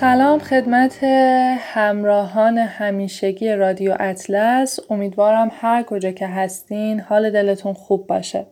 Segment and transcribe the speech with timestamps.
[0.00, 1.04] سلام خدمت
[1.58, 4.80] همراهان همیشگی رادیو اطلس.
[4.90, 8.46] امیدوارم هر کجا که هستین حال دلتون خوب باشه.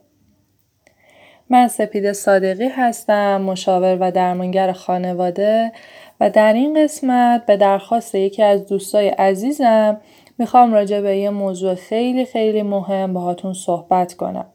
[1.51, 5.73] من سپید صادقی هستم مشاور و درمانگر خانواده
[6.21, 10.01] و در این قسمت به درخواست یکی از دوستای عزیزم
[10.39, 14.47] می‌خوام راجع به یه موضوع خیلی خیلی مهم باهاتون صحبت کنم.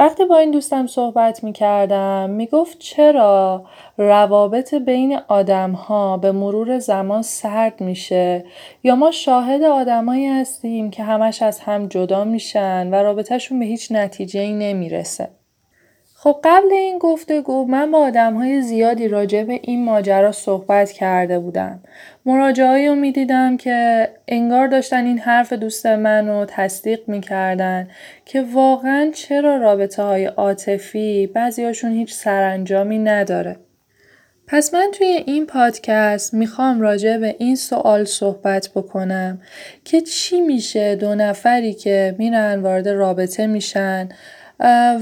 [0.00, 3.64] وقتی با این دوستم صحبت می کردم می گفت چرا
[3.98, 8.44] روابط بین آدم ها به مرور زمان سرد میشه
[8.82, 13.92] یا ما شاهد آدمایی هستیم که همش از هم جدا میشن و رابطهشون به هیچ
[13.92, 15.39] نتیجه ای نمی‌رسه.
[16.22, 21.38] خب قبل این گفتگو من با آدم های زیادی راجع به این ماجرا صحبت کرده
[21.38, 21.80] بودم.
[22.26, 27.88] مراجعهایی رو می‌دیدم که انگار داشتن این حرف دوست من رو تصدیق می‌کردن
[28.24, 33.56] که واقعا چرا رابطه های عاطفی بعضیاشون هیچ سرانجامی نداره.
[34.46, 39.40] پس من توی این پادکست می‌خوام راجع به این سوال صحبت بکنم
[39.84, 44.08] که چی میشه دو نفری که میرن وارد رابطه میشن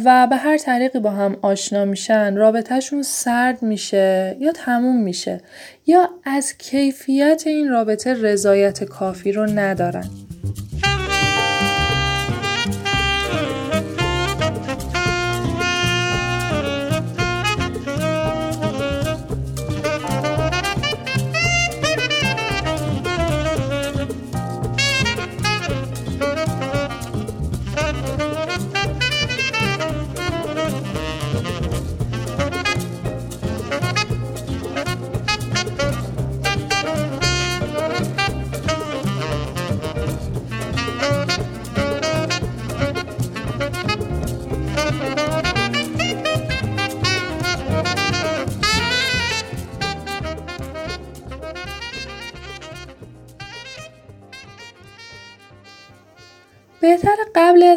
[0.05, 5.41] و به هر طریقی با هم آشنا میشن رابطهشون سرد میشه یا تموم میشه
[5.87, 10.11] یا از کیفیت این رابطه رضایت کافی رو ندارن.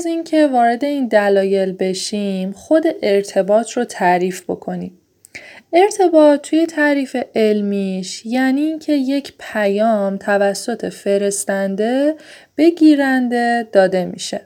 [0.02, 4.98] از اینکه وارد این دلایل بشیم خود ارتباط رو تعریف بکنیم.
[5.74, 12.16] ارتباط توی تعریف علمیش یعنی اینکه یک پیام توسط فرستنده
[12.56, 14.42] به گیرنده داده میشه.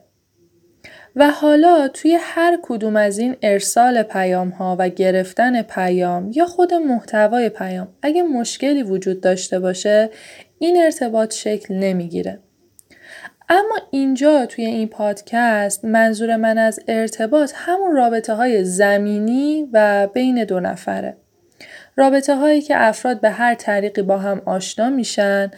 [1.15, 6.73] و حالا توی هر کدوم از این ارسال پیام ها و گرفتن پیام یا خود
[6.73, 10.09] محتوای پیام اگه مشکلی وجود داشته باشه
[10.59, 12.39] این ارتباط شکل نمی‌گیره.
[13.49, 20.43] اما اینجا توی این پادکست منظور من از ارتباط همون رابطه های زمینی و بین
[20.43, 21.17] دو نفره.
[21.95, 25.51] رابطه هایی که افراد به هر طریقی با هم آشنا میشن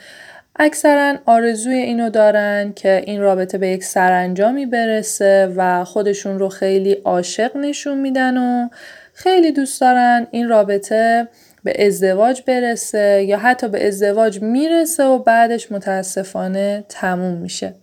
[0.60, 6.92] اکثرا آرزوی اینو دارن که این رابطه به یک سرانجامی برسه و خودشون رو خیلی
[6.94, 8.70] عاشق نشون میدن و
[9.14, 11.28] خیلی دوست دارن این رابطه
[11.64, 17.76] به ازدواج برسه یا حتی به ازدواج می‌رسه و بعدش متاسفانه تموم میشه.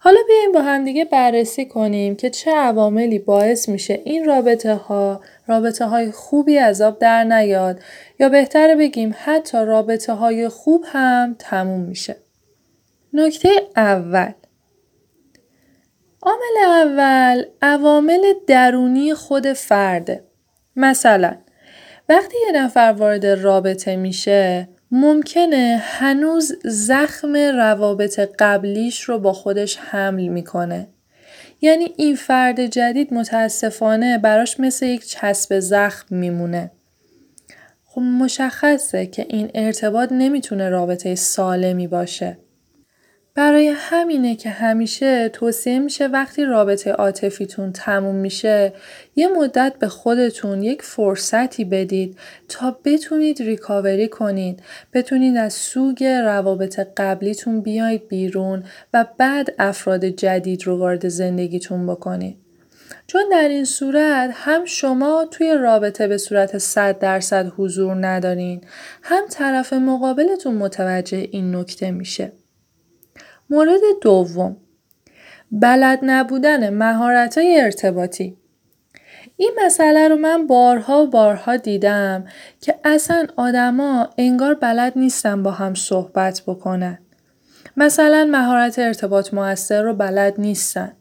[0.00, 5.84] حالا بیایم با همدیگه بررسی کنیم که چه عواملی باعث میشه این رابطه ها رابطه
[5.84, 7.80] های خوبی از آب در نیاد
[8.20, 12.16] یا بهتره بگیم حتی رابطه های خوب هم تموم میشه.
[13.12, 14.32] نکته اول
[16.22, 20.24] عامل اول عوامل درونی خود فرده.
[20.76, 21.36] مثلا
[22.08, 30.28] وقتی یه نفر وارد رابطه میشه ممکنه هنوز زخم روابط قبلیش رو با حمل حمل
[30.28, 30.88] می‌کنه.
[31.60, 36.70] یعنی این فرد جدید متاسفانه براش مثل یک چسب زخم میمونه.
[37.84, 42.38] خب مشخصه که این ارتباط نمی‌تونه رابطه سالمی باشه.
[43.38, 48.72] برای همینه که همیشه توصیه میشه وقتی رابطه عاطفیتون تموم میشه
[49.16, 52.18] یه مدت به خودتون یک فرصتی بدید
[52.48, 54.62] تا بتونید ریکاوری کنید.
[54.92, 58.64] بتونید از سوگ روابط قبلیتون بیاید بیرون
[58.94, 62.36] و بعد افراد جدید رو وارد زندگیتون بکنید.
[63.06, 68.60] چون در این صورت هم شما توی رابطه به صورت 100 درصد حضور ندارین
[69.02, 72.32] هم طرف مقابلتون متوجه این نکته میشه.
[73.50, 74.56] مورد دوم
[75.52, 78.36] بلد نبودن مهارت های ارتباطی
[79.40, 82.24] این مسئله رو من بارها و بارها دیدم
[82.60, 86.98] که اصلا آدما انگار بلد نیستن با هم صحبت بکنن.
[87.76, 90.92] مثلا مهارت ارتباط موثر رو بلد نیستن.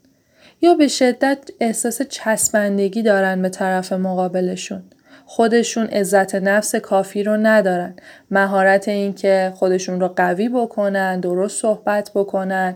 [0.61, 4.83] یا به شدت احساس چسبندگی دارن به طرف مقابلشون.
[5.29, 7.95] خودشون عزت نفس کافی رو ندارن.
[8.31, 12.75] مهارت اینکه خودشون رو قوی بکنن، درست صحبت بکنن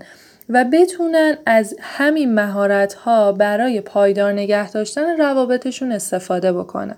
[0.49, 6.95] و بتونن از همین مهارت ها برای پایدار نگه داشتن روابطشون استفاده بکنن.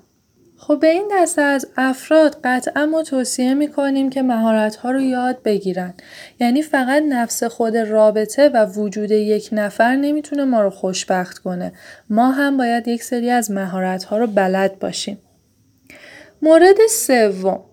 [0.57, 5.44] خب به این دسته از افراد قطعا ما توصیه می‌کنیم که مهارت ها رو یاد
[5.44, 5.94] بگیرن.
[6.39, 11.71] یعنی فقط نفس خود رابطه و وجود یک نفر نمی‌تونه ما رو خوشبخت کنه.
[12.09, 15.17] ما هم باید یک سری از مهارت ها رو بلد باشیم.
[16.44, 17.63] مورد سوم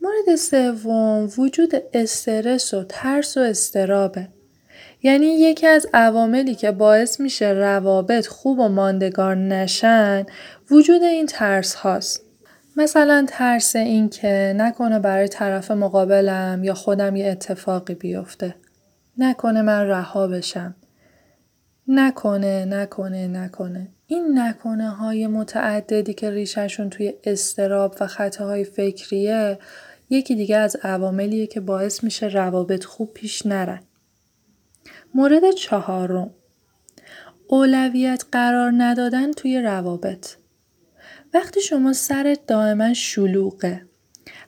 [0.00, 4.28] مورد سوم وجود استرس و ترس و استرابه.
[5.02, 10.26] یعنی یکی از عواملی که باعث میشه روابط خوب و ماندگار نشن
[10.70, 12.22] وجود این ترس هاست.
[12.76, 18.54] مثلا ترس این که نکنه برای طرف مقابلم یا خودم یه اتفاقی بیفته.
[19.18, 20.74] نکنه من رها بشم.
[21.88, 23.88] نکنه نکنه نکنه.
[24.12, 29.58] این نکنه های متعددی که ریشهشون توی استراب و خطاهای فکریه
[30.10, 33.82] یکی دیگه از عواملیه که باعث میشه روابط خوب پیش نرن.
[35.14, 36.30] مورد چهارم.
[37.48, 40.28] اولویت قرار ندادن توی روابط.
[41.34, 43.86] وقتی شما سرت دائما شلوغه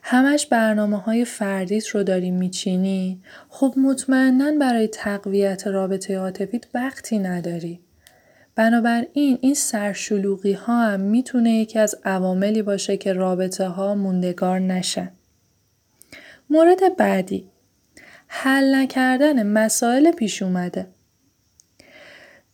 [0.01, 7.84] همش برنامه های فردیت رو داری میچینی خب مطمئنا برای تقویت رابطه عاطفیت وقتی نداری.
[8.55, 15.11] بنابراین این سرشلوغی ها هم می‌تونه یکی از عواملی باشه که رابطه ها موندگار نشن
[16.49, 17.49] مورد بعدی
[18.27, 20.87] حل نکردن مسائل پیش اومده.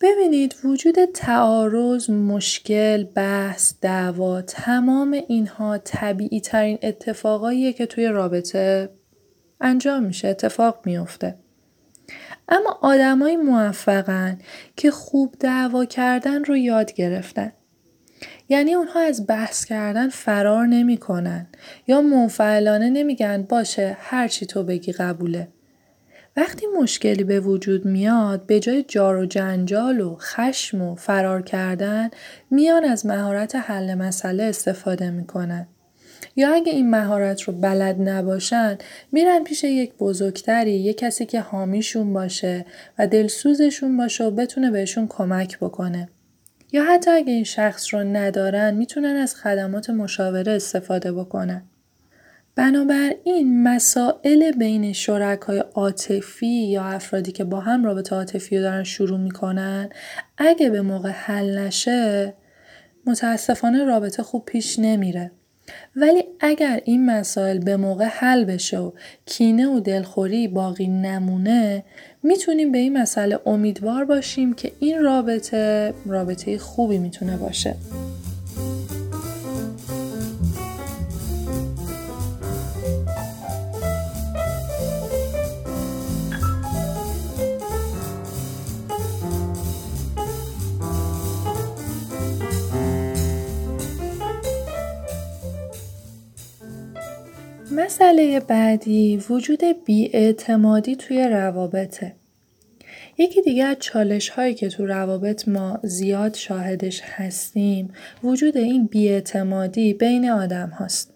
[0.00, 8.90] ببینید وجود تعارض، مشکل، بحث، دعوا تمام اینها طبیعی ترین اتفاقاییه که توی رابطه
[9.60, 11.41] انجام میشه اتفاق میفته.
[12.48, 14.38] اما آدمای موفقن
[14.76, 17.52] که خوب دعوا کردن رو یاد گرفتن.
[18.48, 21.46] یعنی اونها از بحث کردن فرار نمی‌کنن
[21.86, 25.48] یا منفعلانه نمیگن باشه هرچی تو بگی قبوله.
[26.36, 32.10] وقتی مشکلی به وجود میاد به جای جار و جنجال و خشم و فرار کردن
[32.50, 35.68] میان از مهارت حل مسئله استفاده می‌کنن.
[36.36, 38.78] یا اگه این مهارت رو بلد نباشن
[39.12, 42.64] میرن پیش یک بزرگتری یک کسی که حامیشون باشه
[42.98, 46.08] و دلسوزشون باشه و بتونه بهشون کمک بکنه.
[46.72, 51.62] یا حتی اگه این شخص رو ندارن می‌تونن از خدمات مشاوره استفاده بکنن.
[52.56, 59.20] بنابراین مسائل بین شرکای عاطفی یا افرادی که با هم رابطه عاطفی رو دارن شروع
[59.20, 59.90] می‌کنن
[60.38, 62.34] اگه به موقع حل نشه
[63.06, 65.30] متاسفانه رابطه خوب پیش نمیره
[65.96, 68.90] ولی اگر این مسائل به موقع حل بشه و
[69.26, 71.84] کینه و دلخوری باقی نمونه
[72.22, 77.74] می‌تونیم به این مسئله امیدوار باشیم که این رابطه رابطه خوبی می‌تونه باشه.
[97.92, 102.12] مسئله بعدی وجود بیاعتمادی توی روابطه.
[103.18, 107.90] یکی دیگه از چالش هایی که تو روابط ما زیاد شاهدش هستیم
[108.24, 111.10] وجود این بیاعتمادی بین آدم هاست.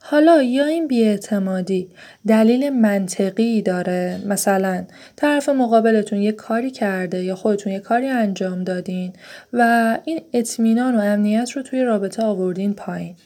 [0.00, 1.88] حالا یا این بیاعتمادی
[2.26, 4.84] دلیل منطقی داره مثلا
[5.16, 9.12] طرف مقابلتون یه کاری کرده یا خودتون یه کاری انجام دادین
[9.52, 13.16] و این اطمینان و امنیت رو توی رابطه آوردین پایین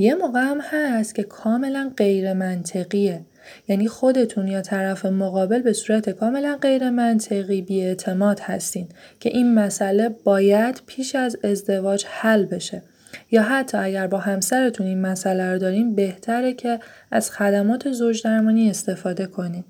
[0.00, 3.24] یه موقع هم هست که کاملا غیر منطقیه
[3.68, 8.88] یعنی خودتون یا طرف مقابل به صورت کاملا غیر منطقی بیاعتماد هستین
[9.20, 12.82] که این مسئله باید پیش از ازدواج حل بشه
[13.30, 16.80] یا حتی اگر با همسرتون این مسئله رو دارین بهتره که
[17.10, 19.64] از خدمات زوج درمانی استفاده کنید.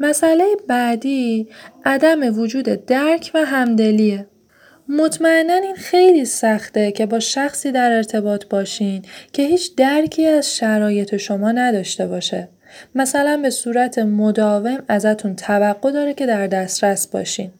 [0.00, 1.48] مسئله بعدی
[1.84, 4.26] عدم وجود درک و همدلیه.
[4.92, 11.16] مطمئنا این خیلی سخته که با شخصی در ارتباط باشین که هیچ درکی از شرایط
[11.16, 12.48] شما نداشته باشه.
[12.94, 17.50] مثلا به صورت مداوم ازتون توقع داره که در دسترس باشین.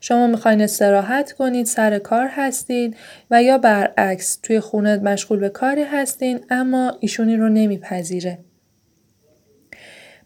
[0.00, 2.96] شما می‌خواین استراحت کنید سر کار هستید
[3.30, 8.38] و یا برعکس توی خونه مشغول به کاری هستین اما ایشونی رو نمیپذیره.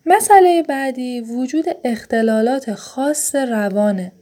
[0.06, 4.12] مسئله بعدی وجود اختلالات خاص روانه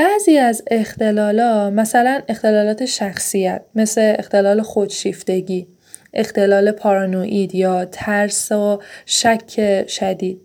[0.00, 5.66] بعضی از اختلالا مثلا اختلالات شخصیت مثل اختلال خودشیفتگی
[6.14, 10.40] اختلال پارانوید یا ترس و شک شدید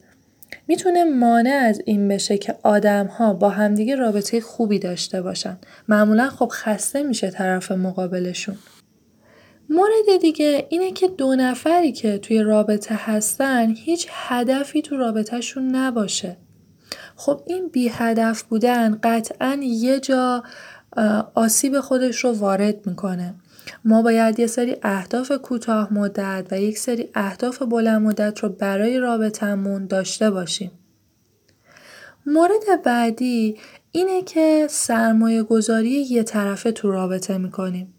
[0.68, 5.58] می‌تونه مانع از این بشه که آدم ها با همدیگه رابطه خوبی داشته باشن.
[5.88, 8.58] معمولا خب خسته میشه طرف مقابلشون.
[9.70, 16.38] مورد دیگه اینه که دو نفری که توی رابطه هستن هیچ هدفی تو رابطهشون نباشه.
[17.16, 20.44] خب این بی هدف بودن قطعا یه جا
[21.36, 23.36] آسیب خودش رو وارد می‌کنه.
[23.86, 29.00] ما باید یه سری اهداف کوتاه مدت و یک سری اهداف بلند مدت رو برای
[29.00, 30.72] رابطمون داشته باشیم.
[32.26, 33.58] مورد بعدی
[33.92, 37.94] اینه که سرمایه گذاری یه طرفه تو رابطه می‌کنیم.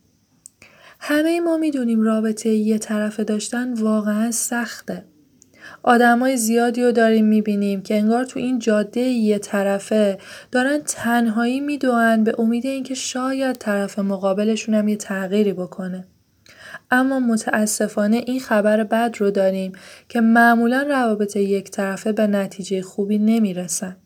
[1.01, 5.05] همه ما می‌دونیم رابطه یه طرفه داشتن واقعا سخته.
[5.83, 10.19] آدمای زیادی رو داریم می‌بینیم که انگار تو این جاده یه طرفه
[10.53, 16.05] دارن تنهایی می‌دوند به امید اینکه شاید طرف مقابلشون هم یه تغییری بکنه.
[16.91, 19.73] اما متاسفانه این خبر بد رو داریم
[20.09, 23.97] که معمولا روابط یک طرفه به نتیجه خوبی نمی‌رسن.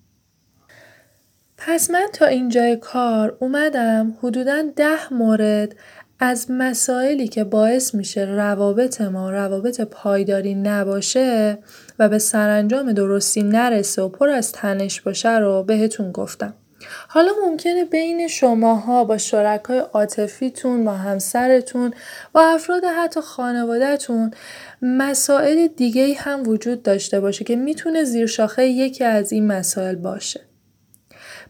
[1.57, 5.77] پس من تا اینجای کار اومدم حدودا ده مورد
[6.23, 11.59] از مسائلی که باعث میشه روابط ما روابط پایداری نباشه
[11.99, 16.55] و به سرانجام درستی نرسه و پر از تنش باشه رو بهتون گفتم.
[17.09, 21.95] حالا ممکنه بین شماها با شرکای عاطفیتون با همسرتون
[22.33, 24.31] با افراد حتی خانوادهتون
[24.83, 30.41] مسائل دیگه هم وجود داشته باشه که می‌تونه زیرشاخه یکی از این مسائل باشه.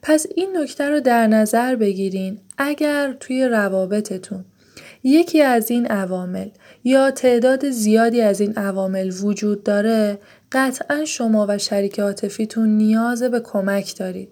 [0.03, 4.45] پس این نکته رو در نظر بگیرین اگر توی روابطتون
[5.03, 6.49] یکی از این عوامل
[6.85, 10.19] یا تعداد زیادی از این عوامل وجود داره
[10.53, 14.29] قطعا شما و شریک عاطفیتون نیاز به کمک دارید.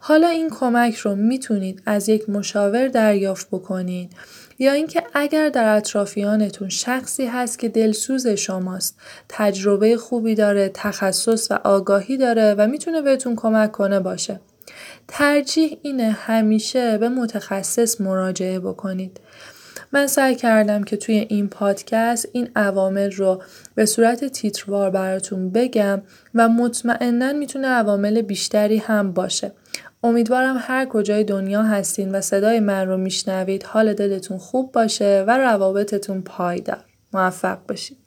[0.00, 4.12] حالا این کمک رو می‌تونید از یک مشاور دریافت بکنید
[4.58, 11.54] یا اینکه اگر در اطرافیانتون شخصی هست که دلسوز شماست تجربه خوبی داره تخصص و
[11.64, 14.40] آگاهی داره و می‌تونه بهتون کمک کنه باشه
[15.08, 19.20] ترجیح اینه همیشه به متخصص مراجعه بکنید
[19.92, 23.42] من سعی کردم که توی این پادکست این عوامل رو
[23.74, 26.02] به صورت تیتروار براتون بگم
[26.34, 29.52] و مطمئنا می‌تونه عوامل بیشتری هم باشه.
[30.02, 35.38] امیدوارم هر کجای دنیا هستین و صدای من رو میشنوید حال دلتون خوب باشه و
[35.38, 36.84] روابطتون پایدار.
[37.12, 37.98] موفق باشید.